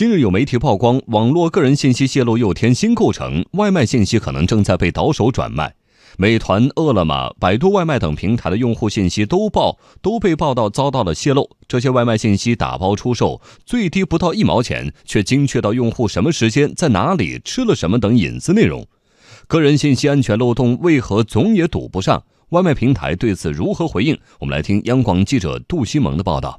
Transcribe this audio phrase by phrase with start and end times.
[0.00, 5.74] 近日有媒体曝光，网络个人信息泄露又添新构成，外卖信息可能正在被倒手转卖。
[6.16, 11.50] 美团、饿了么、百度外卖等平台的用户信息都报都被报道遭到了泄露。
[11.68, 18.86] 这些外卖信息打包出售，最低不到一毛钱，却精确到用户什么时间、在哪里吃了什么等隐私内容。
[19.46, 22.22] 个人信息安全漏洞为何总也堵不上？
[22.48, 24.18] 外卖平台对此如何回应？
[24.38, 26.58] 我们来听央广记者杜西蒙的报道。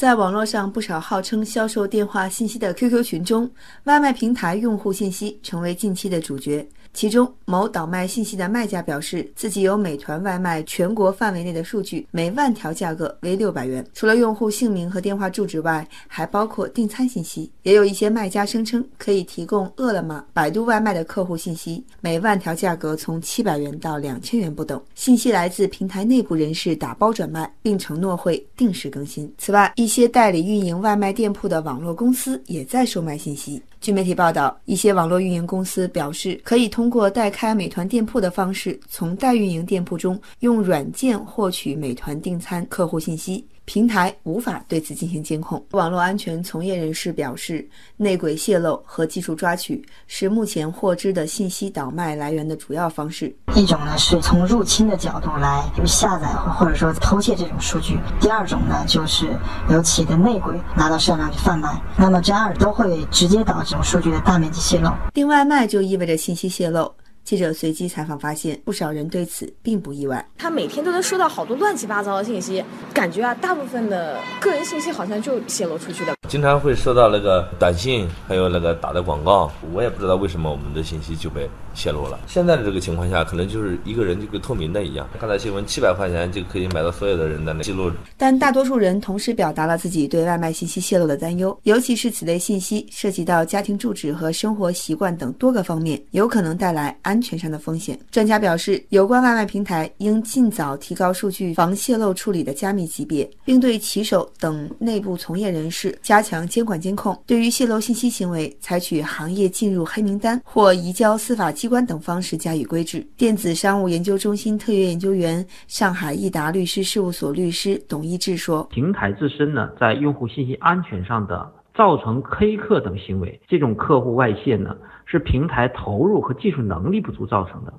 [0.00, 3.50] 在网络上，不少号称销售电话信息的 QQ 群中，
[3.84, 6.66] 外卖平台用户信息成为近期的主角。
[6.92, 13.84] 其中，某倒卖信息的卖家表示，自己有美团外卖全国范围内的数据，每万条价格为六百元。
[13.94, 17.50] 除了用户姓名和电话住址外，还包括订餐信息。
[17.62, 24.82] 也有一些卖家声称可以提供饿了么、百度外卖的客户信息，每万条价格从七百元到两千元不等。
[24.94, 29.32] 信息来自平台内部人士打包转卖，并承诺会定时更新。
[29.38, 33.62] 此外，一些代理运营外卖店铺的网络公司也在售卖信息。
[33.80, 43.42] 据媒体报道，一些网络运营公司表示，可以通过代开美团店铺的方式，从代运营店铺中用软件获取美团订餐客户信息。
[43.72, 45.64] 平台无法对此进行监控。
[45.70, 47.64] 网络安全从业人士表示，
[47.96, 53.32] 内鬼泄露和技术抓取是目前获知的信息倒卖来源的主要方式。
[53.54, 59.28] 一种呢是从入侵的角度来下载或者说偷窃这种数据；第二种呢就是
[59.70, 61.80] 由企业的内鬼拿到市场上去贩卖。
[61.96, 64.90] 那么这二都会直接导致数据的大面积泄露。
[65.14, 66.92] 订外卖就意味着信息泄露。
[67.24, 70.26] 记者随机采访发现，不少人对此并不意外。
[70.38, 76.14] 他每天都能收到好多乱七八糟的信息，感觉啊，大部分的个人信息好像就泄露出去的。
[76.30, 81.50] 经常会收到那个短信，还有那个打的广告，我也不知道为什么我们的信息就被。
[81.72, 82.18] 泄露了。
[82.26, 85.08] 现在的这个情况下，可能就是一个人就跟透明的一样。
[85.20, 87.92] 看到新闻，七百块钱就可以买到所有的人的那记录。
[88.16, 97.96] 但大多数人同时表达了自己对外卖信息泄露的担忧，尤其是此类信息涉及到家庭住址和生活习惯等多个方面，有可能带来安全上的风险。
[98.10, 107.16] 专家表示，有关外卖平台应尽早提高数据防泄露处理的加密级别，并对骑手等内部从业人士加加强监管监控。
[107.26, 113.00] 对于泄露信息行为，采取行业进入黑名单或移交司法机关等方式加以规制。
[113.16, 124.76] 电子商务研究中心特约研究员、上海易达律师事务所律师董一志说：“平台自身呢，在用户信息安全上的造成黑客等行为，这种客户外泄呢，
[125.06, 127.72] 是平台投入和技术能力不足造成的。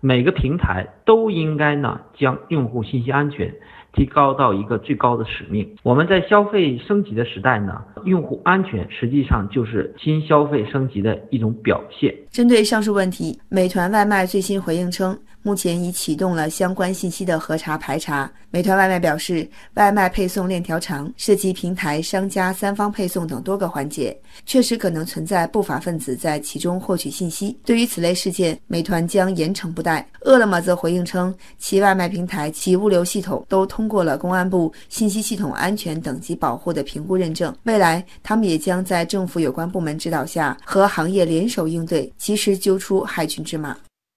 [0.00, 3.52] 每个平台都应该呢，将用户信息安全。”
[3.94, 5.68] 提高到一个最高的使命。
[5.82, 12.14] 我们在消费升级的时代呢，用户安全实际上就是新消费升级的一种表现。
[12.30, 15.18] 针对上述问题，美团外卖最新回应称。
[15.48, 18.30] 目前已启动了相关信息的核查排查。
[18.50, 24.14] 美团外卖表示，外卖配送链条长，涉及平台、商家、三方配送等多个环节，
[24.44, 27.58] 确实可能存在不法分子在其中获取信息。
[27.64, 30.06] 对于此类事件，美团将严惩不贷。
[30.20, 37.56] 饿了么则回应称，其外卖平台、其物流系统都通过了公安部信息系统安全等级保护的评估认证。
[37.62, 43.74] 未来，他们也将在政府有关部门指导下，和行业联手应对，及时揪出害群之马。